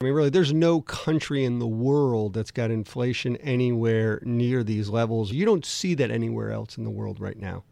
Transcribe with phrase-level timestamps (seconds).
[0.00, 4.88] I mean, really, there's no country in the world that's got inflation anywhere near these
[4.88, 5.32] levels.
[5.32, 7.64] You don't see that anywhere else in the world right now.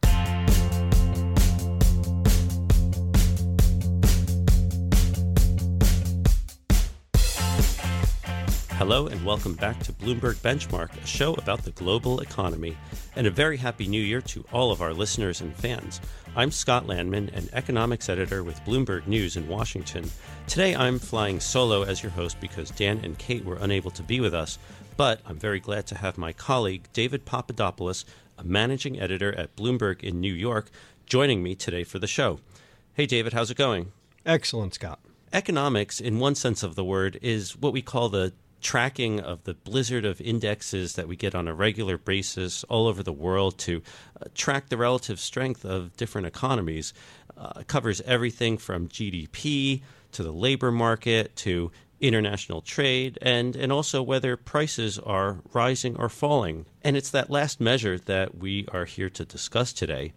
[8.78, 12.76] Hello, and welcome back to Bloomberg Benchmark, a show about the global economy.
[13.16, 15.98] And a very happy new year to all of our listeners and fans.
[16.36, 20.10] I'm Scott Lanman, an economics editor with Bloomberg News in Washington.
[20.46, 24.20] Today I'm flying solo as your host because Dan and Kate were unable to be
[24.20, 24.58] with us,
[24.98, 28.04] but I'm very glad to have my colleague, David Papadopoulos,
[28.36, 30.68] a managing editor at Bloomberg in New York,
[31.06, 32.40] joining me today for the show.
[32.92, 33.92] Hey, David, how's it going?
[34.26, 35.00] Excellent, Scott.
[35.32, 39.54] Economics, in one sense of the word, is what we call the tracking of the
[39.54, 43.82] blizzard of indexes that we get on a regular basis all over the world to
[44.20, 46.92] uh, track the relative strength of different economies.
[47.36, 49.82] Uh, covers everything from GDP
[50.12, 51.70] to the labor market to
[52.00, 56.66] international trade and, and also whether prices are rising or falling.
[56.82, 60.12] And it's that last measure that we are here to discuss today.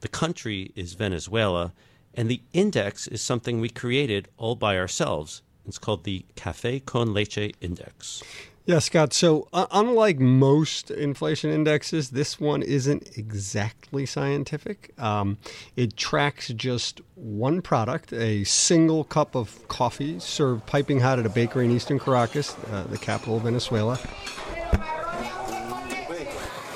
[0.00, 1.72] The country is Venezuela,
[2.14, 7.12] and the index is something we created all by ourselves it's called the Cafe con
[7.14, 8.22] Leche Index.
[8.64, 9.12] Yeah, Scott.
[9.12, 14.92] So, uh, unlike most inflation indexes, this one isn't exactly scientific.
[15.00, 15.38] Um,
[15.74, 21.28] it tracks just one product, a single cup of coffee served piping hot at a
[21.28, 23.98] bakery in eastern Caracas, uh, the capital of Venezuela.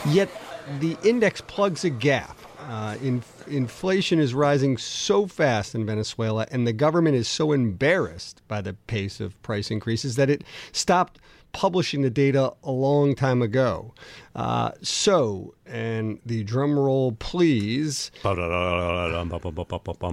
[0.08, 0.28] Yet,
[0.80, 2.36] the index plugs a gap
[2.68, 8.42] uh, in, inflation is rising so fast in Venezuela, and the government is so embarrassed
[8.48, 11.18] by the pace of price increases that it stopped
[11.52, 13.94] publishing the data a long time ago.
[14.34, 18.10] Uh, so, and the drum roll, please.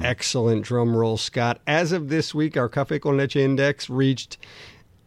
[0.06, 1.60] Excellent drum roll, Scott.
[1.68, 4.38] As of this week, our Cafe con Leche index reached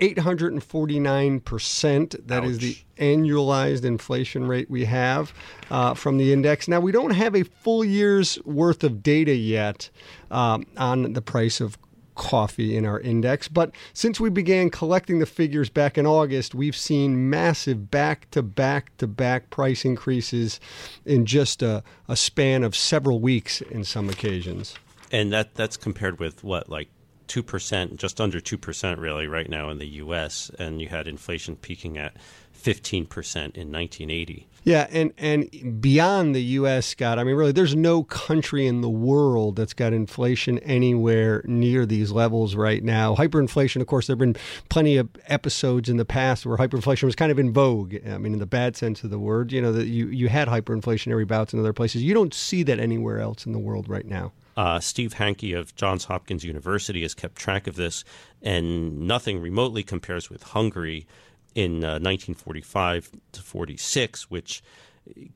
[0.00, 2.26] 849%.
[2.26, 2.50] That Ouch.
[2.50, 5.32] is the annualized inflation rate we have
[5.70, 6.68] uh, from the index.
[6.68, 9.90] Now, we don't have a full year's worth of data yet
[10.30, 11.78] um, on the price of
[12.16, 16.76] coffee in our index, but since we began collecting the figures back in August, we've
[16.76, 20.58] seen massive back to back to back price increases
[21.04, 24.74] in just a, a span of several weeks in some occasions.
[25.12, 26.88] And that that's compared with what, like
[27.26, 30.50] two percent, just under two percent, really, right now in the U.S.
[30.58, 32.16] And you had inflation peaking at
[32.52, 34.48] fifteen percent in 1980.
[34.66, 38.88] Yeah, and and beyond the U.S., Scott, I mean, really, there's no country in the
[38.88, 43.14] world that's got inflation anywhere near these levels right now.
[43.14, 44.34] Hyperinflation, of course, there have been
[44.68, 47.94] plenty of episodes in the past where hyperinflation was kind of in vogue.
[48.08, 50.48] I mean, in the bad sense of the word, you know, that you you had
[50.48, 52.02] hyperinflationary bouts in other places.
[52.02, 54.32] You don't see that anywhere else in the world right now.
[54.56, 58.04] Uh, Steve Hanke of Johns Hopkins University has kept track of this,
[58.42, 61.06] and nothing remotely compares with Hungary
[61.54, 64.62] in uh, 1945 to 46, which,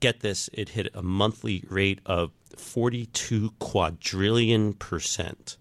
[0.01, 5.57] get this, it hit a monthly rate of 42 quadrillion percent.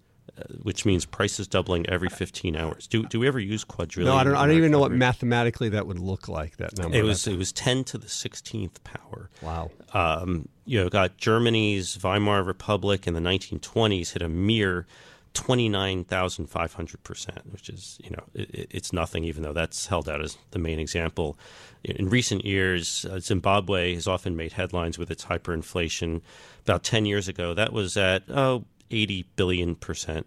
[0.61, 2.87] Which means prices doubling every 15 hours.
[2.87, 4.13] Do do we ever use quadrillion?
[4.13, 4.35] No, I don't.
[4.35, 6.57] I don't even know what mathematically that would look like.
[6.57, 6.97] That number.
[6.97, 9.29] It was it was 10 to the 16th power.
[9.41, 9.71] wow.
[9.93, 14.85] Um, you know, got Germany's Weimar Republic in the 1920s hit a mere
[15.33, 20.37] 29,500 percent, which is you know it, it's nothing, even though that's held out as
[20.51, 21.37] the main example.
[21.83, 26.21] In recent years, uh, Zimbabwe has often made headlines with its hyperinflation.
[26.63, 30.25] About 10 years ago, that was at oh 80 billion percent.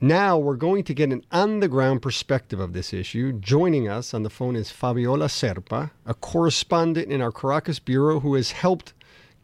[0.00, 3.32] Now we're going to get an on the ground perspective of this issue.
[3.32, 8.34] Joining us on the phone is Fabiola Zerpa, a correspondent in our Caracas bureau who
[8.34, 8.92] has helped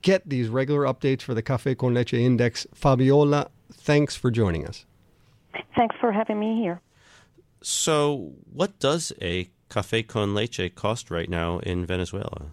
[0.02, 2.66] get these regular updates for the Cafe con Leche Index.
[2.74, 4.84] Fabiola, thanks for joining us.
[5.76, 6.80] Thanks for having me here.
[7.62, 12.46] So, what does a cafe con leche cost right now in Venezuela?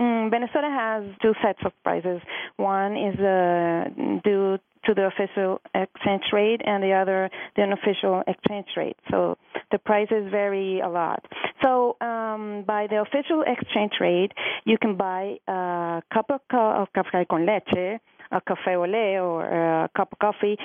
[0.00, 2.20] Mm, Venezuela has two sets of prices.
[2.56, 3.88] One is uh,
[4.24, 8.96] due to the official exchange rate, and the other the unofficial exchange rate.
[9.10, 9.36] So
[9.72, 11.24] the prices vary a lot.
[11.62, 14.32] So um, by the official exchange rate,
[14.64, 18.00] you can buy a cup of, co- of café con leche
[18.32, 20.56] a cafe au lait or a cup of coffee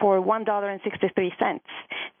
[0.00, 1.64] for one dollar and sixty three cents.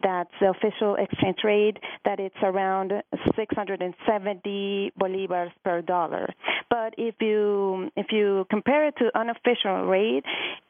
[0.02, 1.78] That's the official exchange rate.
[2.04, 2.92] That it's around
[3.36, 6.32] six hundred and seventy bolivars per dollar.
[6.74, 10.24] But if you if you compare it to unofficial rate,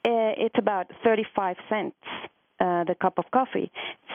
[0.05, 1.97] eh, it's about thirty five cents.
[2.61, 3.69] Uh, the cup of coffee.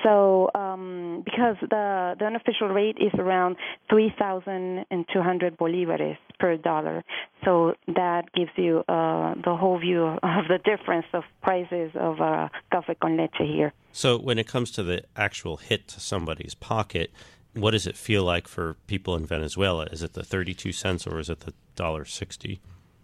[0.04, 3.58] So um, because the the unofficial rate is around
[3.90, 7.04] three thousand and two hundred bolivares per dollar,
[7.44, 10.04] so that gives you uh, the whole view
[10.38, 13.72] of the difference of prices of uh, café con leche here.
[13.92, 17.12] So when it comes to the actual hit to somebody's pocket,
[17.54, 19.86] what does it feel like for people in Venezuela?
[19.86, 22.62] Is it the 32 cents or is it the dollar 60?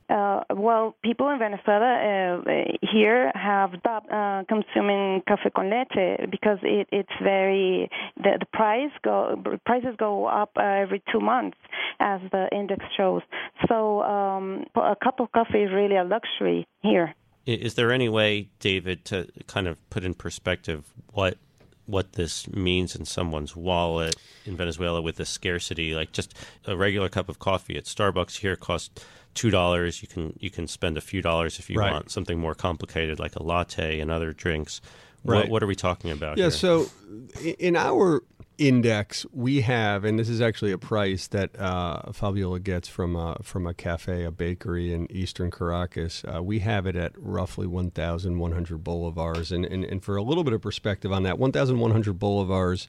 [0.07, 6.59] Uh, well, people in Venezuela uh, here have stopped uh, consuming café con leche because
[6.61, 11.57] it, it's very the, the price go prices go up uh, every two months
[11.99, 13.23] as the index shows.
[13.67, 17.15] So um, a cup of coffee is really a luxury here.
[17.47, 21.37] Is there any way, David, to kind of put in perspective what
[21.85, 24.15] what this means in someone's wallet
[24.45, 25.93] in Venezuela with the scarcity.
[25.93, 26.33] Like just
[26.65, 29.03] a regular cup of coffee at Starbucks here costs
[29.33, 30.01] two dollars.
[30.01, 31.91] You can you can spend a few dollars if you right.
[31.91, 34.81] want something more complicated like a latte and other drinks.
[35.23, 35.39] Right.
[35.39, 36.37] What, what are we talking about?
[36.37, 36.45] Yeah.
[36.45, 36.51] Here?
[36.51, 36.85] So
[37.59, 38.21] in our
[38.57, 43.37] index we have, and this is actually a price that uh, Fabiola gets from a,
[43.41, 46.23] from a cafe, a bakery in eastern Caracas.
[46.23, 50.53] Uh, we have it at roughly 1,100 bolivars, and, and and for a little bit
[50.53, 52.87] of perspective on that, 1,100 bolivars,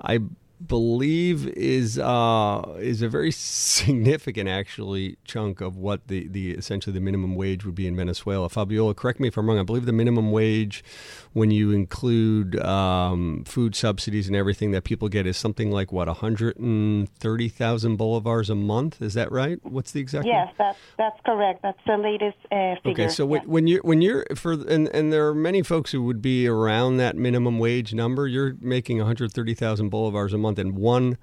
[0.00, 0.20] I
[0.64, 7.00] believe is uh, is a very significant actually chunk of what the, the essentially the
[7.00, 8.48] minimum wage would be in Venezuela.
[8.48, 9.58] Fabiola, correct me if I'm wrong.
[9.58, 10.84] I believe the minimum wage,
[11.32, 16.08] when you include um, food subsidies and everything that people get, is something like what
[16.08, 19.02] 130,000 bolivars a month.
[19.02, 19.58] Is that right?
[19.64, 20.26] What's the exact?
[20.26, 21.62] Yes, that's that's correct.
[21.62, 23.04] That's the latest uh, figure.
[23.04, 23.30] Okay, so yeah.
[23.30, 26.46] when, when you're when you're for and and there are many folks who would be
[26.46, 28.26] around that minimum wage number.
[28.26, 31.18] You're making 130,000 bolivars a month month, and one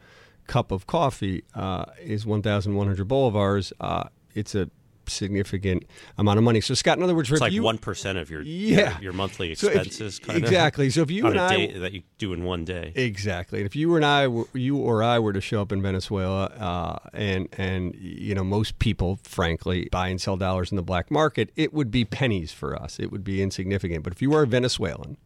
[0.48, 3.72] cup of coffee uh, is 1,100 bolivars.
[3.80, 4.04] Uh,
[4.34, 4.70] it's a
[5.08, 5.84] significant
[6.18, 6.62] amount of money.
[6.62, 9.52] So, Scott, in other words, it's like one percent of your yeah your, your monthly
[9.52, 10.20] expenses.
[10.24, 10.90] So if, exactly.
[10.90, 13.60] So if you and I that you do in one day, exactly.
[13.60, 16.46] And if you and I, were, you or I, were to show up in Venezuela,
[16.46, 21.12] uh, and and you know most people, frankly, buy and sell dollars in the black
[21.12, 23.00] market, it would be pennies for us.
[23.00, 24.04] It would be insignificant.
[24.04, 25.18] But if you are a Venezuelan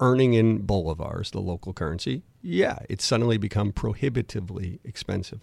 [0.00, 5.40] earning in bolivars, the local currency, yeah, it's suddenly become prohibitively expensive.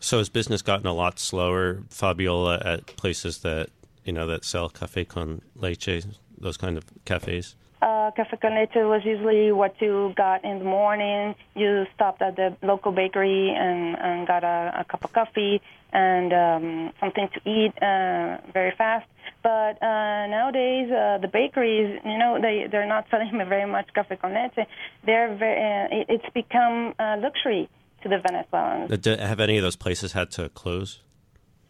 [0.00, 3.70] So has business gotten a lot slower, Fabiola, at places that
[4.04, 6.04] you know that sell cafe con leche,
[6.36, 7.54] those kind of cafes?
[7.80, 11.34] Uh, cafe con leche was usually what you got in the morning.
[11.54, 15.60] You stopped at the local bakery and, and got a, a cup of coffee
[15.92, 19.06] and um, something to eat uh, very fast.
[19.42, 24.20] But uh, nowadays, uh, the bakeries, you know, they they're not selling very much café
[24.20, 24.66] con leche.
[25.04, 27.68] They're very, uh, it's become a luxury
[28.02, 29.06] to the Venezuelans.
[29.20, 31.00] Have any of those places had to close?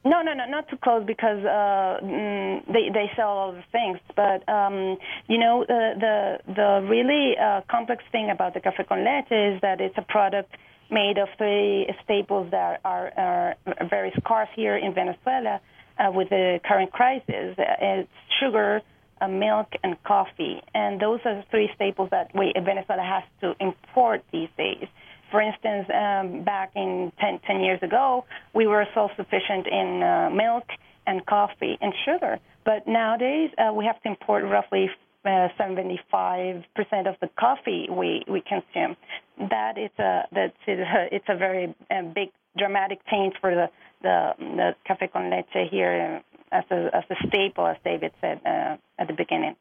[0.04, 3.98] No, no, no, not to close because uh, mm, they they sell all the things.
[4.16, 4.98] But um,
[5.28, 9.60] you know, the the the really uh, complex thing about the café con leche is
[9.62, 10.52] that it's a product
[10.90, 13.56] made of three staples that are, are
[13.88, 15.60] very scarce here in Venezuela
[16.02, 17.54] uh, with the current crisis.
[17.58, 18.08] It's
[18.40, 18.82] sugar,
[19.20, 20.62] uh, milk, and coffee.
[20.74, 24.86] And those are the three staples that we, Venezuela has to import these days.
[25.30, 30.64] For instance, um, back in 10, 10, years ago, we were self-sufficient in uh, milk
[31.06, 32.38] and coffee and sugar.
[32.64, 34.90] But nowadays, uh, we have to import roughly
[35.24, 36.64] uh, 75%
[37.06, 38.96] of the coffee we, we consume.
[39.38, 43.70] That is a that's it's a very uh, big dramatic change for the
[44.02, 48.76] the, the cafe con leche here as a as a staple, as David said uh,
[48.98, 49.56] at the beginning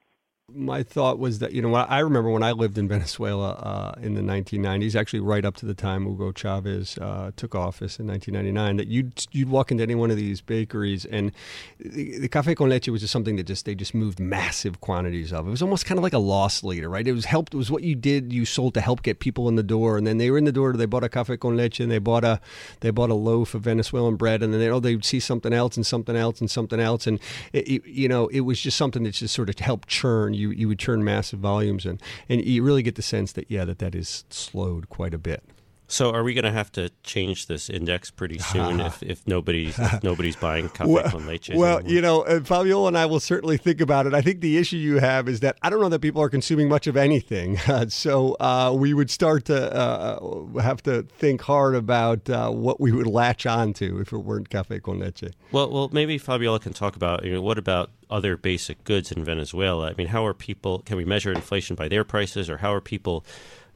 [0.53, 4.15] my thought was that you know I remember when I lived in Venezuela uh, in
[4.15, 8.77] the 1990s, actually right up to the time Hugo Chavez uh, took office in 1999,
[8.77, 11.31] that you'd you'd walk into any one of these bakeries and
[11.79, 15.31] the, the cafe con leche was just something that just they just moved massive quantities
[15.33, 15.47] of.
[15.47, 17.07] It was almost kind of like a loss leader, right?
[17.07, 17.53] It was helped.
[17.53, 18.33] It was what you did.
[18.33, 20.51] You sold to help get people in the door, and then they were in the
[20.51, 20.73] door.
[20.73, 22.39] They bought a cafe con leche and they bought a
[22.81, 25.75] they bought a loaf of Venezuelan bread, and then they oh they'd see something else
[25.75, 27.19] and something else and something else, and
[27.53, 30.51] it, it, you know it was just something that just sort of helped churn you
[30.51, 33.79] you would turn massive volumes in, and you really get the sense that yeah, that
[33.79, 35.43] that is slowed quite a bit.
[35.91, 39.77] So, are we going to have to change this index pretty soon if, if nobody's
[39.77, 41.49] if nobody's buying café well, con leche?
[41.53, 41.93] Well, anymore?
[41.93, 44.13] you know, and Fabiola and I will certainly think about it.
[44.13, 46.69] I think the issue you have is that I don't know that people are consuming
[46.69, 51.75] much of anything, uh, so uh, we would start to uh, have to think hard
[51.75, 55.33] about uh, what we would latch on to if it weren't café con leche.
[55.51, 59.25] Well, well, maybe Fabiola can talk about you know, what about other basic goods in
[59.25, 59.89] Venezuela?
[59.89, 60.79] I mean, how are people?
[60.79, 63.25] Can we measure inflation by their prices, or how are people?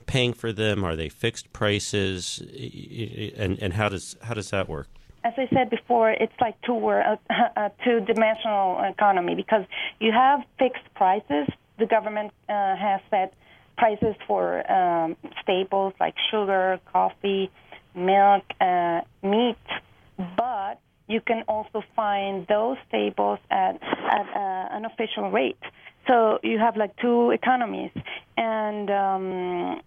[0.05, 0.83] Paying for them?
[0.83, 2.41] Are they fixed prices?
[3.37, 4.87] And and how does how does that work?
[5.23, 7.17] As I said before, it's like two a,
[7.57, 9.65] a two-dimensional economy because
[9.99, 11.47] you have fixed prices.
[11.79, 13.33] The government uh, has set
[13.77, 17.49] prices for um, staples like sugar, coffee,
[17.95, 19.57] milk, uh, meat,
[20.37, 25.57] but you can also find those staples at, at uh, an official rate.
[26.07, 27.91] So you have like two economies.
[28.37, 29.81] and um,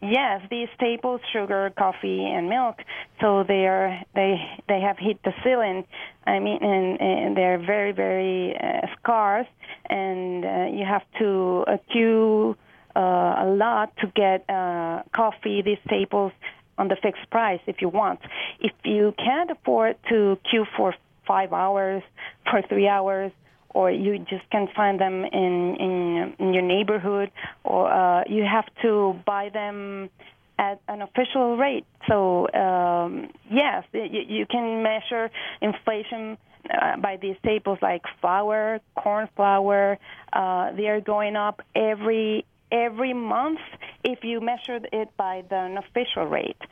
[0.00, 2.76] yes, these staples, sugar, coffee, and milk,
[3.20, 4.36] so they are they
[4.68, 5.84] they have hit the ceiling.
[6.26, 9.46] I mean, and, and they're very very uh, scarce,
[9.88, 12.56] and uh, you have to queue
[12.96, 16.32] uh, a lot to get uh, coffee, these staples
[16.78, 18.20] on the fixed price if you want.
[18.60, 20.94] If you can't afford to queue for
[21.26, 22.02] five hours,
[22.50, 23.32] for three hours,
[23.74, 27.30] or you just can't find them in in, in your neighborhood,
[27.64, 30.10] or uh, you have to buy them
[30.58, 31.86] at an official rate.
[32.08, 36.38] So um, yes, you, you can measure inflation.
[36.70, 39.98] Uh, by these staples like flour, corn flour,
[40.32, 43.58] uh, they are going up every every month
[44.04, 46.62] if you measure it by the official rate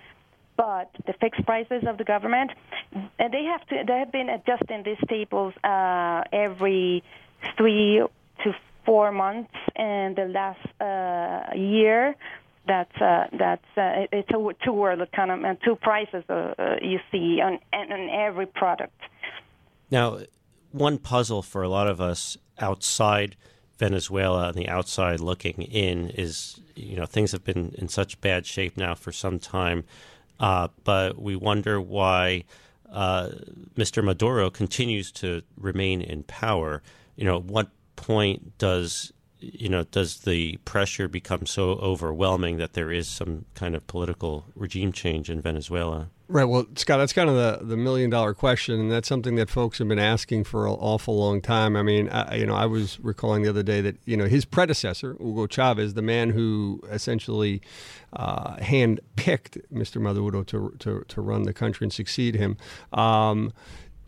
[0.61, 2.51] but the fixed prices of the government,
[3.19, 7.03] and they have to they have been adjusting these staples uh, every
[7.57, 8.03] three
[8.45, 8.53] to
[8.85, 12.15] four months in the last uh, year.
[12.67, 16.99] That's uh, that's uh, it's a two world economy and two prices uh, uh, you
[17.11, 19.01] see on on every product.
[19.91, 20.19] Now,
[20.73, 23.35] one puzzle for a lot of us outside
[23.79, 28.45] Venezuela and the outside looking in is you know things have been in such bad
[28.45, 29.85] shape now for some time
[30.41, 32.45] uh, but we wonder why
[32.91, 33.29] uh,
[33.77, 34.03] Mr.
[34.03, 36.83] Maduro continues to remain in power.
[37.15, 42.75] You know, at what point does you know does the pressure become so overwhelming that
[42.75, 46.09] there is some kind of political regime change in Venezuela?
[46.31, 46.45] Right.
[46.45, 49.79] Well, Scott, that's kind of the, the million dollar question, and that's something that folks
[49.79, 51.75] have been asking for an awful long time.
[51.75, 54.45] I mean, I, you know, I was recalling the other day that you know his
[54.45, 57.61] predecessor, Hugo Chavez, the man who essentially
[58.13, 60.01] uh, handpicked Mr.
[60.01, 62.57] Maduro to, to to run the country and succeed him.
[62.93, 63.53] Um,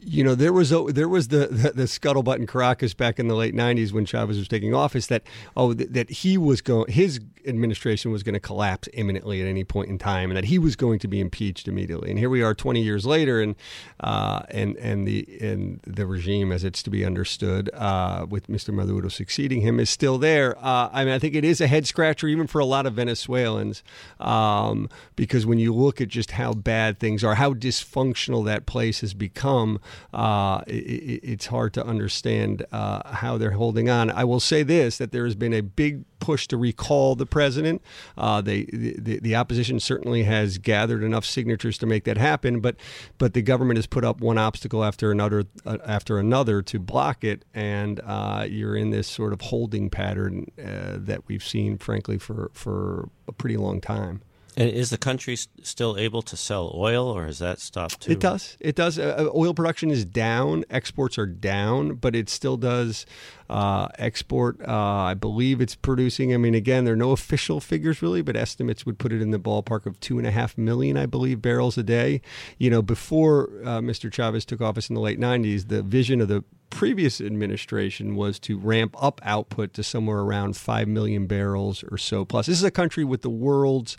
[0.04, 3.28] you know, there was a, there was the, the, the scuttlebutt in Caracas back in
[3.28, 5.22] the late '90s when Chavez was taking office that
[5.56, 9.90] oh that, he was going his administration was going to collapse imminently at any point
[9.90, 12.10] in time, and that he was going to be impeached immediately.
[12.10, 13.54] And here we are, 20 years later, and
[14.00, 18.74] uh, and and the and the regime, as it's to be understood, uh, with Mr.
[18.74, 20.56] Maduro succeeding him, is still there.
[20.58, 22.94] Uh, I mean, I think it is a head scratcher even for a lot of
[22.94, 23.82] Venezuelans,
[24.18, 29.00] um, because when you look at just how bad things are, how dysfunctional that place
[29.00, 29.80] has become
[30.12, 34.10] uh, it, it's hard to understand uh, how they're holding on.
[34.10, 37.82] I will say this: that there has been a big push to recall the president.
[38.16, 42.76] Uh, they, the, the opposition certainly has gathered enough signatures to make that happen, but
[43.18, 47.24] but the government has put up one obstacle after another uh, after another to block
[47.24, 52.18] it, and uh, you're in this sort of holding pattern uh, that we've seen, frankly,
[52.18, 54.22] for for a pretty long time.
[54.56, 58.12] And is the country still able to sell oil, or has that stopped too?
[58.12, 58.56] It does.
[58.60, 58.98] It does.
[58.98, 60.64] Uh, uh, oil production is down.
[60.68, 63.06] Exports are down, but it still does
[63.48, 64.60] uh, export.
[64.60, 66.34] Uh, I believe it's producing.
[66.34, 69.30] I mean, again, there are no official figures really, but estimates would put it in
[69.30, 72.20] the ballpark of two and a half million, I believe, barrels a day.
[72.58, 74.12] You know, before uh, Mr.
[74.12, 78.58] Chavez took office in the late '90s, the vision of the previous administration was to
[78.58, 82.46] ramp up output to somewhere around 5 million barrels or so plus.
[82.46, 83.96] This is a country with the world's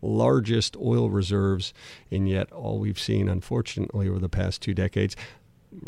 [0.00, 1.74] largest oil reserves,
[2.10, 5.16] and yet all we've seen, unfortunately, over the past two decades,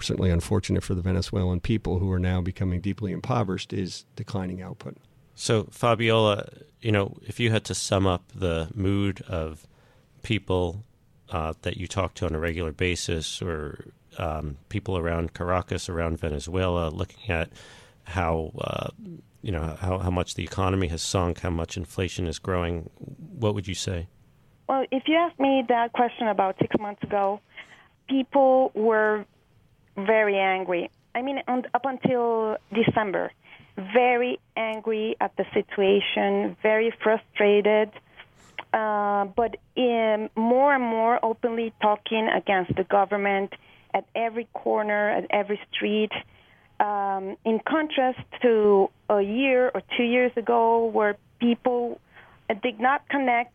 [0.00, 4.96] certainly unfortunate for the Venezuelan people who are now becoming deeply impoverished, is declining output.
[5.34, 6.48] So, Fabiola,
[6.80, 9.66] you know, if you had to sum up the mood of
[10.22, 10.84] people
[11.30, 13.86] uh, that you talk to on a regular basis, or
[14.18, 17.50] um, people around Caracas, around Venezuela, looking at
[18.04, 18.88] how uh,
[19.42, 22.90] you know how, how much the economy has sunk, how much inflation is growing.
[23.38, 24.08] What would you say?
[24.68, 27.40] Well, if you asked me that question about six months ago,
[28.08, 29.24] people were
[29.96, 30.90] very angry.
[31.14, 33.32] I mean, up until December,
[33.76, 37.90] very angry at the situation, very frustrated,
[38.72, 43.54] uh, but in more and more openly talking against the government
[43.96, 46.12] at every corner, at every street
[46.80, 51.98] um, in contrast to a year or two years ago, where people
[52.62, 53.54] did not connect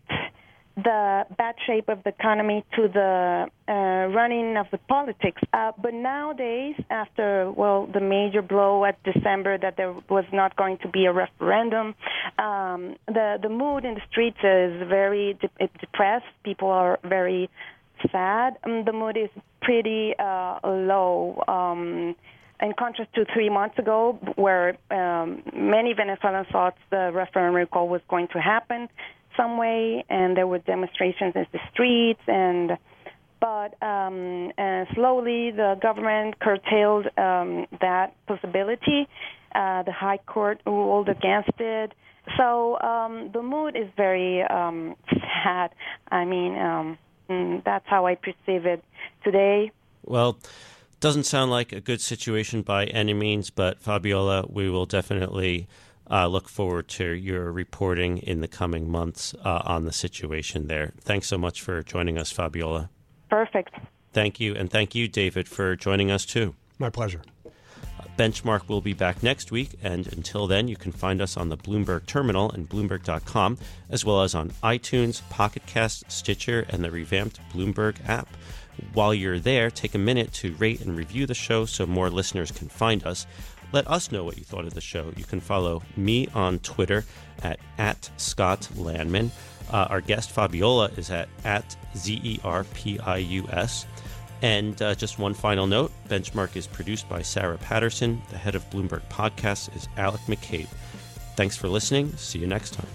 [0.76, 5.42] the bad shape of the economy to the uh, running of the politics.
[5.54, 10.78] Uh, but nowadays, after well, the major blow at December that there was not going
[10.80, 11.94] to be a referendum,
[12.40, 16.26] um, the the mood in the streets is very de- depressed.
[16.44, 17.50] People are very
[18.12, 18.58] sad.
[18.64, 19.30] Um, the mood is
[19.62, 21.44] pretty uh, low.
[21.48, 22.16] Um,
[22.62, 28.02] in contrast to three months ago, where um, many Venezuelans thought the referendum recall was
[28.08, 28.88] going to happen
[29.36, 32.78] some way, and there were demonstrations in the streets, and
[33.40, 39.08] but um, uh, slowly the government curtailed um, that possibility.
[39.56, 41.92] Uh, the High Court ruled against it.
[42.38, 44.96] So um, the mood is very um,
[45.44, 45.72] sad.
[46.12, 46.98] I mean, um,
[47.32, 48.84] mm, that's how I perceive it
[49.24, 49.72] today.
[50.04, 50.40] Well,
[51.00, 55.68] doesn't sound like a good situation by any means, but Fabiola, we will definitely
[56.10, 60.94] uh, look forward to your reporting in the coming months uh, on the situation there.
[61.02, 62.90] Thanks so much for joining us, Fabiola.
[63.30, 63.74] Perfect.
[64.14, 64.56] Thank you.
[64.56, 66.56] And thank you, David, for joining us too.
[66.78, 67.22] My pleasure.
[68.18, 71.58] Benchmark will be back next week, and until then, you can find us on the
[71.58, 73.58] Bloomberg Terminal and Bloomberg.com,
[73.90, 78.28] as well as on iTunes, Pocket Cast, Stitcher, and the revamped Bloomberg app.
[78.94, 82.52] While you're there, take a minute to rate and review the show so more listeners
[82.52, 83.26] can find us.
[83.72, 85.14] Let us know what you thought of the show.
[85.16, 87.06] You can follow me on Twitter
[87.42, 89.32] at, at Scott Lanman.
[89.72, 93.86] Uh, our guest Fabiola is at, at Z E R P I U S.
[94.42, 98.22] And uh, just one final note Benchmark is produced by Sarah Patterson.
[98.30, 100.68] The head of Bloomberg Podcasts is Alec McCabe.
[101.36, 102.12] Thanks for listening.
[102.18, 102.88] See you next time.